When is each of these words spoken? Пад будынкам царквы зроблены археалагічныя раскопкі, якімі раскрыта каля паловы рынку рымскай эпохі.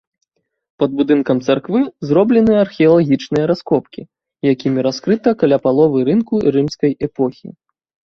Пад 0.83 0.91
будынкам 0.99 1.37
царквы 1.47 1.81
зроблены 2.11 2.53
археалагічныя 2.61 3.45
раскопкі, 3.51 4.01
якімі 4.53 4.79
раскрыта 4.87 5.29
каля 5.45 5.57
паловы 5.67 5.99
рынку 6.09 6.41
рымскай 6.57 6.91
эпохі. 7.09 7.47